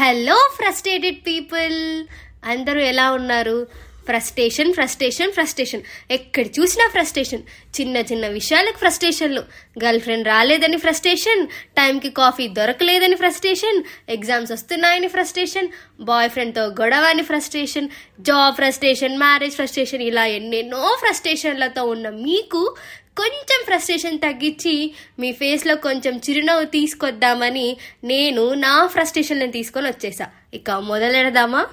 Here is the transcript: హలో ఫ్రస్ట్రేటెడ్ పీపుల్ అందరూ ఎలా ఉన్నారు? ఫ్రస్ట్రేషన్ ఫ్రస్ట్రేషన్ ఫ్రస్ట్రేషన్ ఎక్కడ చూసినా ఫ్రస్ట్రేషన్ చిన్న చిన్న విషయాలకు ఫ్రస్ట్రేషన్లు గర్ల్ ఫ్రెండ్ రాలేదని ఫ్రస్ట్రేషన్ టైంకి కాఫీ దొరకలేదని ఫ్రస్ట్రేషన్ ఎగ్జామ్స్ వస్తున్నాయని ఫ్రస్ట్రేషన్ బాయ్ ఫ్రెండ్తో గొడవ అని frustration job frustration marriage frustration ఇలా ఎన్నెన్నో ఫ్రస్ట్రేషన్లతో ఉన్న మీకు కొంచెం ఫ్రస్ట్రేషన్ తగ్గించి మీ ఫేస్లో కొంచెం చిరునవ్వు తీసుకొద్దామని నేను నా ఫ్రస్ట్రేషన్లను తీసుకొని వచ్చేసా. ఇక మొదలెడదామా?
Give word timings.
హలో 0.00 0.36
ఫ్రస్ట్రేటెడ్ 0.56 1.18
పీపుల్ 1.26 1.76
అందరూ 2.44 2.80
ఎలా 2.80 3.06
ఉన్నారు? 3.12 3.56
ఫ్రస్ట్రేషన్ 4.06 4.74
ఫ్రస్ట్రేషన్ 4.74 5.32
ఫ్రస్ట్రేషన్ 5.32 5.82
ఎక్కడ 6.10 6.46
చూసినా 6.46 6.88
ఫ్రస్ట్రేషన్ 6.88 7.42
చిన్న 7.80 7.96
చిన్న 7.96 8.26
విషయాలకు 8.26 8.78
ఫ్రస్ట్రేషన్లు 8.78 9.42
గర్ల్ 9.84 10.00
ఫ్రెండ్ 10.00 10.28
రాలేదని 10.28 10.76
ఫ్రస్ట్రేషన్ 10.76 11.46
టైంకి 11.76 12.10
కాఫీ 12.10 12.48
దొరకలేదని 12.48 13.14
ఫ్రస్ట్రేషన్ 13.14 13.82
ఎగ్జామ్స్ 14.08 14.52
వస్తున్నాయని 14.52 15.08
ఫ్రస్ట్రేషన్ 15.08 15.68
బాయ్ 16.00 16.30
ఫ్రెండ్తో 16.30 16.66
గొడవ 16.66 17.04
అని 17.04 17.22
frustration 17.22 17.88
job 18.20 18.54
frustration 18.54 19.18
marriage 19.18 19.54
frustration 19.54 20.02
ఇలా 20.02 20.26
ఎన్నెన్నో 20.26 20.96
ఫ్రస్ట్రేషన్లతో 21.00 21.84
ఉన్న 21.84 22.08
మీకు 22.08 22.76
కొంచెం 23.16 23.64
ఫ్రస్ట్రేషన్ 23.64 24.18
తగ్గించి 24.18 24.94
మీ 25.18 25.32
ఫేస్లో 25.32 25.76
కొంచెం 25.76 26.16
చిరునవ్వు 26.16 26.64
తీసుకొద్దామని 26.64 27.76
నేను 28.04 28.54
నా 28.54 28.86
ఫ్రస్ట్రేషన్లను 28.86 29.52
తీసుకొని 29.52 29.86
వచ్చేసా. 29.86 30.26
ఇక 30.54 30.70
మొదలెడదామా? 30.70 31.70